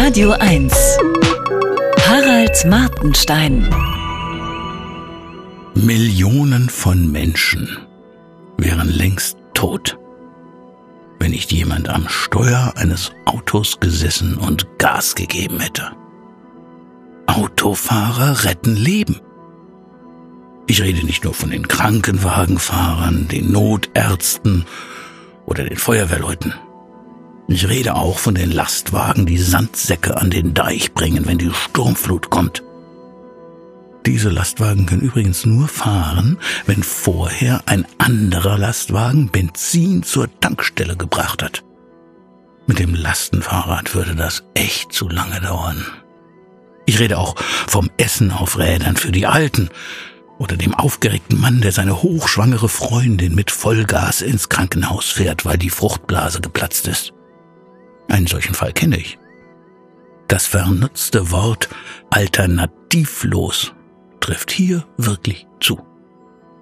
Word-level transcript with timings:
Radio 0.00 0.30
1. 0.30 0.72
Harald 2.06 2.64
Martenstein. 2.66 3.68
Millionen 5.74 6.68
von 6.68 7.10
Menschen 7.10 7.76
wären 8.56 8.88
längst 8.88 9.38
tot, 9.54 9.98
wenn 11.18 11.32
nicht 11.32 11.50
jemand 11.50 11.88
am 11.88 12.08
Steuer 12.08 12.74
eines 12.76 13.10
Autos 13.24 13.80
gesessen 13.80 14.36
und 14.36 14.78
Gas 14.78 15.16
gegeben 15.16 15.58
hätte. 15.58 15.90
Autofahrer 17.26 18.44
retten 18.44 18.76
Leben. 18.76 19.20
Ich 20.68 20.80
rede 20.80 21.04
nicht 21.04 21.24
nur 21.24 21.34
von 21.34 21.50
den 21.50 21.66
Krankenwagenfahrern, 21.66 23.26
den 23.26 23.50
Notärzten 23.50 24.64
oder 25.44 25.64
den 25.64 25.76
Feuerwehrleuten. 25.76 26.54
Ich 27.50 27.66
rede 27.66 27.94
auch 27.94 28.18
von 28.18 28.34
den 28.34 28.52
Lastwagen, 28.52 29.24
die 29.24 29.38
Sandsäcke 29.38 30.18
an 30.18 30.28
den 30.28 30.52
Deich 30.52 30.92
bringen, 30.92 31.26
wenn 31.26 31.38
die 31.38 31.50
Sturmflut 31.50 32.28
kommt. 32.28 32.62
Diese 34.04 34.28
Lastwagen 34.28 34.84
können 34.84 35.00
übrigens 35.00 35.46
nur 35.46 35.66
fahren, 35.66 36.38
wenn 36.66 36.82
vorher 36.82 37.62
ein 37.64 37.86
anderer 37.96 38.58
Lastwagen 38.58 39.30
Benzin 39.30 40.02
zur 40.02 40.28
Tankstelle 40.40 40.96
gebracht 40.96 41.42
hat. 41.42 41.64
Mit 42.66 42.80
dem 42.80 42.94
Lastenfahrrad 42.94 43.94
würde 43.94 44.14
das 44.14 44.44
echt 44.52 44.92
zu 44.92 45.08
lange 45.08 45.40
dauern. 45.40 45.86
Ich 46.84 47.00
rede 47.00 47.16
auch 47.16 47.34
vom 47.66 47.88
Essen 47.96 48.30
auf 48.30 48.58
Rädern 48.58 48.96
für 48.96 49.10
die 49.10 49.26
Alten 49.26 49.70
oder 50.38 50.56
dem 50.58 50.74
aufgeregten 50.74 51.40
Mann, 51.40 51.62
der 51.62 51.72
seine 51.72 52.02
hochschwangere 52.02 52.68
Freundin 52.68 53.34
mit 53.34 53.50
Vollgas 53.50 54.20
ins 54.20 54.50
Krankenhaus 54.50 55.06
fährt, 55.06 55.46
weil 55.46 55.56
die 55.56 55.70
Fruchtblase 55.70 56.42
geplatzt 56.42 56.88
ist. 56.88 57.14
Einen 58.08 58.26
solchen 58.26 58.54
Fall 58.54 58.72
kenne 58.72 58.98
ich. 58.98 59.18
Das 60.26 60.46
vernutzte 60.46 61.30
Wort 61.30 61.68
alternativlos 62.10 63.72
trifft 64.20 64.50
hier 64.50 64.86
wirklich 64.96 65.46
zu. 65.60 65.80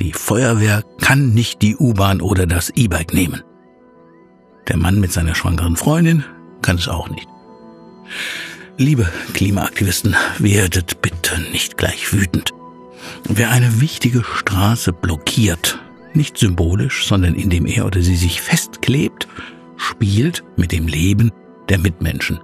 Die 0.00 0.12
Feuerwehr 0.12 0.82
kann 1.00 1.34
nicht 1.34 1.62
die 1.62 1.76
U-Bahn 1.76 2.20
oder 2.20 2.46
das 2.46 2.70
E-Bike 2.70 3.12
nehmen. 3.12 3.42
Der 4.68 4.76
Mann 4.76 5.00
mit 5.00 5.12
seiner 5.12 5.34
schwangeren 5.34 5.76
Freundin 5.76 6.24
kann 6.60 6.76
es 6.76 6.88
auch 6.88 7.08
nicht. 7.08 7.28
Liebe 8.78 9.08
Klimaaktivisten, 9.34 10.16
werdet 10.38 11.02
bitte 11.02 11.40
nicht 11.52 11.76
gleich 11.76 12.12
wütend. 12.12 12.52
Wer 13.24 13.50
eine 13.50 13.80
wichtige 13.80 14.24
Straße 14.24 14.92
blockiert, 14.92 15.78
nicht 16.14 16.38
symbolisch, 16.38 17.06
sondern 17.06 17.34
indem 17.34 17.66
er 17.66 17.86
oder 17.86 18.02
sie 18.02 18.16
sich 18.16 18.40
festklebt, 18.40 19.28
spielt 19.76 20.42
mit 20.56 20.72
dem 20.72 20.86
Leben 20.86 21.32
der 21.68 21.78
Mitmenschen. 21.78 22.40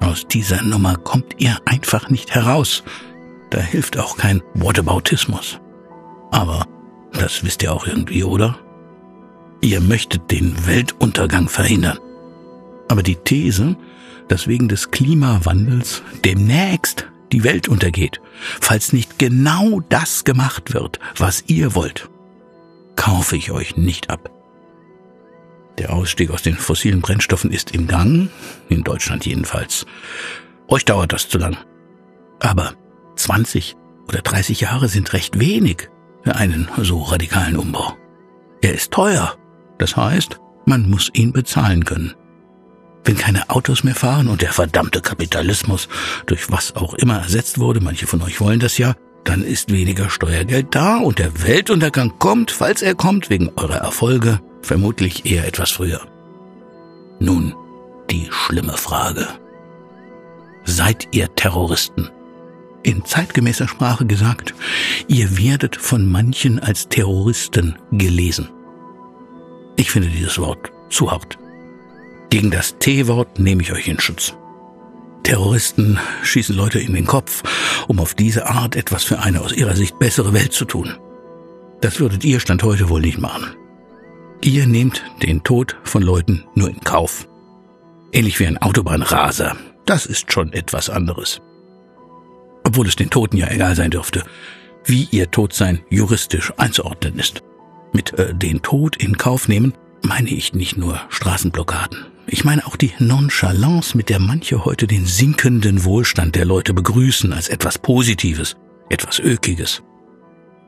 Aus 0.00 0.26
dieser 0.26 0.62
Nummer 0.62 0.96
kommt 0.96 1.34
ihr 1.38 1.56
einfach 1.64 2.10
nicht 2.10 2.34
heraus. 2.34 2.84
Da 3.50 3.58
hilft 3.60 3.98
auch 3.98 4.16
kein 4.16 4.42
Whataboutismus. 4.54 5.60
Aber 6.30 6.66
das 7.12 7.44
wisst 7.44 7.62
ihr 7.62 7.72
auch 7.72 7.86
irgendwie, 7.86 8.24
oder? 8.24 8.58
Ihr 9.60 9.80
möchtet 9.80 10.30
den 10.30 10.66
Weltuntergang 10.66 11.48
verhindern. 11.48 11.98
Aber 12.88 13.02
die 13.02 13.16
These, 13.16 13.76
dass 14.28 14.46
wegen 14.46 14.68
des 14.68 14.90
Klimawandels 14.90 16.02
demnächst 16.24 17.06
die 17.32 17.42
Welt 17.42 17.68
untergeht, 17.68 18.20
falls 18.60 18.92
nicht 18.92 19.18
genau 19.18 19.80
das 19.88 20.24
gemacht 20.24 20.74
wird, 20.74 21.00
was 21.16 21.44
ihr 21.46 21.74
wollt, 21.74 22.08
kaufe 22.96 23.36
ich 23.36 23.50
euch 23.50 23.76
nicht 23.76 24.10
ab. 24.10 24.35
Der 25.86 25.94
Ausstieg 25.94 26.32
aus 26.32 26.42
den 26.42 26.56
fossilen 26.56 27.00
Brennstoffen 27.00 27.52
ist 27.52 27.70
im 27.70 27.86
Gang, 27.86 28.28
in 28.68 28.82
Deutschland 28.82 29.24
jedenfalls. 29.24 29.86
Euch 30.66 30.84
dauert 30.84 31.12
das 31.12 31.28
zu 31.28 31.38
lang. 31.38 31.56
Aber 32.40 32.72
20 33.14 33.76
oder 34.08 34.20
30 34.20 34.62
Jahre 34.62 34.88
sind 34.88 35.12
recht 35.12 35.38
wenig 35.38 35.88
für 36.24 36.34
einen 36.34 36.68
so 36.82 37.02
radikalen 37.02 37.56
Umbau. 37.56 37.96
Er 38.62 38.74
ist 38.74 38.90
teuer. 38.90 39.36
Das 39.78 39.96
heißt, 39.96 40.40
man 40.64 40.90
muss 40.90 41.08
ihn 41.12 41.32
bezahlen 41.32 41.84
können. 41.84 42.14
Wenn 43.04 43.16
keine 43.16 43.48
Autos 43.48 43.84
mehr 43.84 43.94
fahren 43.94 44.26
und 44.26 44.42
der 44.42 44.52
verdammte 44.52 45.00
Kapitalismus 45.00 45.88
durch 46.26 46.50
was 46.50 46.74
auch 46.74 46.94
immer 46.94 47.20
ersetzt 47.20 47.60
wurde, 47.60 47.80
manche 47.80 48.08
von 48.08 48.22
euch 48.22 48.40
wollen 48.40 48.58
das 48.58 48.76
ja, 48.76 48.96
dann 49.22 49.44
ist 49.44 49.70
weniger 49.70 50.10
Steuergeld 50.10 50.74
da 50.74 50.96
und 50.96 51.20
der 51.20 51.44
Weltuntergang 51.44 52.18
kommt, 52.18 52.50
falls 52.50 52.82
er 52.82 52.96
kommt, 52.96 53.30
wegen 53.30 53.52
eurer 53.54 53.76
Erfolge, 53.76 54.40
vermutlich 54.62 55.26
eher 55.26 55.46
etwas 55.46 55.70
früher. 55.70 56.00
Nun, 57.18 57.54
die 58.10 58.28
schlimme 58.30 58.76
Frage. 58.76 59.26
Seid 60.64 61.08
ihr 61.12 61.34
Terroristen? 61.34 62.10
In 62.82 63.04
zeitgemäßer 63.04 63.66
Sprache 63.66 64.06
gesagt, 64.06 64.54
ihr 65.08 65.38
werdet 65.38 65.76
von 65.76 66.10
manchen 66.10 66.60
als 66.60 66.88
Terroristen 66.88 67.76
gelesen. 67.90 68.48
Ich 69.76 69.90
finde 69.90 70.08
dieses 70.08 70.38
Wort 70.38 70.70
zu 70.88 71.10
hart. 71.10 71.38
Gegen 72.30 72.50
das 72.50 72.76
T-Wort 72.78 73.38
nehme 73.38 73.62
ich 73.62 73.72
euch 73.72 73.88
in 73.88 74.00
Schutz. 74.00 74.34
Terroristen 75.22 75.98
schießen 76.22 76.54
Leute 76.54 76.78
in 76.78 76.94
den 76.94 77.06
Kopf, 77.06 77.42
um 77.88 77.98
auf 77.98 78.14
diese 78.14 78.46
Art 78.46 78.76
etwas 78.76 79.02
für 79.02 79.18
eine 79.18 79.40
aus 79.40 79.52
ihrer 79.52 79.74
Sicht 79.74 79.98
bessere 79.98 80.32
Welt 80.32 80.52
zu 80.52 80.64
tun. 80.64 80.94
Das 81.80 81.98
würdet 81.98 82.24
ihr 82.24 82.38
Stand 82.38 82.62
heute 82.62 82.88
wohl 82.88 83.00
nicht 83.00 83.18
machen. 83.18 83.56
Ihr 84.42 84.66
nehmt 84.66 85.02
den 85.22 85.42
Tod 85.42 85.76
von 85.82 86.02
Leuten 86.02 86.44
nur 86.54 86.68
in 86.68 86.80
Kauf. 86.80 87.26
Ähnlich 88.12 88.38
wie 88.38 88.46
ein 88.46 88.58
Autobahnraser. 88.58 89.56
Das 89.86 90.06
ist 90.06 90.32
schon 90.32 90.52
etwas 90.52 90.90
anderes. 90.90 91.40
Obwohl 92.64 92.86
es 92.86 92.96
den 92.96 93.10
Toten 93.10 93.36
ja 93.36 93.48
egal 93.48 93.74
sein 93.74 93.90
dürfte, 93.90 94.24
wie 94.84 95.08
ihr 95.10 95.30
Todsein 95.30 95.80
juristisch 95.90 96.52
einzuordnen 96.56 97.18
ist. 97.18 97.42
Mit 97.92 98.12
äh, 98.18 98.34
den 98.34 98.62
Tod 98.62 98.96
in 98.96 99.16
Kauf 99.16 99.48
nehmen 99.48 99.74
meine 100.02 100.30
ich 100.30 100.54
nicht 100.54 100.76
nur 100.76 101.00
Straßenblockaden. 101.08 102.06
Ich 102.28 102.44
meine 102.44 102.66
auch 102.66 102.76
die 102.76 102.92
Nonchalance, 102.98 103.96
mit 103.96 104.08
der 104.08 104.18
manche 104.18 104.64
heute 104.64 104.86
den 104.86 105.06
sinkenden 105.06 105.84
Wohlstand 105.84 106.34
der 106.34 106.44
Leute 106.44 106.74
begrüßen 106.74 107.32
als 107.32 107.48
etwas 107.48 107.78
Positives, 107.78 108.56
etwas 108.90 109.18
Ökiges. 109.18 109.82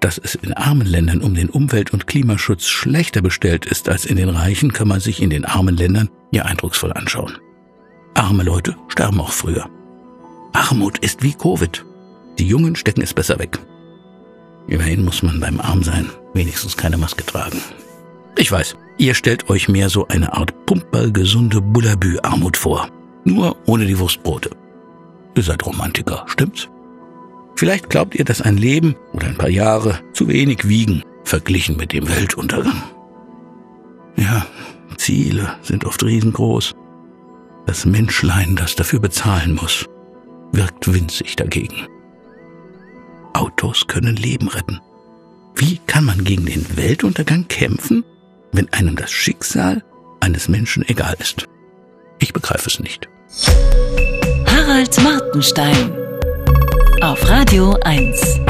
Dass 0.00 0.18
es 0.18 0.34
in 0.34 0.52
armen 0.52 0.86
Ländern 0.86 1.22
um 1.22 1.34
den 1.34 1.48
Umwelt- 1.48 1.92
und 1.92 2.06
Klimaschutz 2.06 2.66
schlechter 2.66 3.22
bestellt 3.22 3.66
ist 3.66 3.88
als 3.88 4.04
in 4.04 4.16
den 4.16 4.28
reichen, 4.28 4.72
kann 4.72 4.88
man 4.88 5.00
sich 5.00 5.22
in 5.22 5.30
den 5.30 5.44
armen 5.44 5.76
Ländern 5.76 6.10
ja 6.32 6.44
eindrucksvoll 6.44 6.92
anschauen. 6.92 7.38
Arme 8.14 8.42
Leute 8.42 8.76
sterben 8.88 9.20
auch 9.20 9.32
früher. 9.32 9.68
Armut 10.52 10.98
ist 10.98 11.22
wie 11.22 11.34
Covid. 11.34 11.84
Die 12.38 12.46
Jungen 12.46 12.76
stecken 12.76 13.02
es 13.02 13.14
besser 13.14 13.38
weg. 13.38 13.58
Immerhin 14.68 15.04
muss 15.04 15.22
man 15.22 15.40
beim 15.40 15.60
Armsein 15.60 16.10
wenigstens 16.34 16.76
keine 16.76 16.96
Maske 16.96 17.24
tragen. 17.24 17.60
Ich 18.36 18.50
weiß, 18.52 18.76
ihr 18.98 19.14
stellt 19.14 19.48
euch 19.48 19.68
mehr 19.68 19.88
so 19.88 20.08
eine 20.08 20.32
Art 20.34 20.66
pumpergesunde 20.66 21.60
Bullabü-Armut 21.60 22.56
vor. 22.56 22.88
Nur 23.24 23.56
ohne 23.66 23.86
die 23.86 23.98
Wurstbrote. 23.98 24.50
Ihr 25.34 25.42
seid 25.42 25.64
Romantiker, 25.64 26.24
stimmt's? 26.26 26.68
Vielleicht 27.56 27.88
glaubt 27.88 28.14
ihr, 28.14 28.24
dass 28.24 28.42
ein 28.42 28.58
Leben 28.58 28.96
oder 29.12 29.26
ein 29.26 29.36
paar 29.36 29.48
Jahre 29.48 29.98
zu 30.12 30.28
wenig 30.28 30.68
wiegen, 30.68 31.02
verglichen 31.24 31.76
mit 31.76 31.92
dem 31.92 32.08
Weltuntergang. 32.08 32.82
Ja, 34.16 34.46
Ziele 34.98 35.56
sind 35.62 35.84
oft 35.84 36.02
riesengroß. 36.02 36.74
Das 37.66 37.86
Menschlein, 37.86 38.56
das 38.56 38.76
dafür 38.76 39.00
bezahlen 39.00 39.54
muss, 39.54 39.86
wirkt 40.52 40.92
winzig 40.92 41.34
dagegen. 41.36 41.88
Autos 43.32 43.86
können 43.86 44.16
Leben 44.16 44.48
retten. 44.48 44.80
Wie 45.54 45.78
kann 45.86 46.04
man 46.04 46.24
gegen 46.24 46.46
den 46.46 46.76
Weltuntergang 46.76 47.48
kämpfen, 47.48 48.04
wenn 48.52 48.70
einem 48.72 48.96
das 48.96 49.10
Schicksal 49.10 49.82
eines 50.20 50.48
Menschen 50.48 50.86
egal 50.88 51.16
ist? 51.18 51.46
Ich 52.18 52.32
begreife 52.32 52.68
es 52.68 52.80
nicht. 52.80 53.08
Harald 54.46 55.02
Martenstein 55.02 55.92
auf 57.06 57.28
Radio 57.28 57.76
1. 57.84 58.45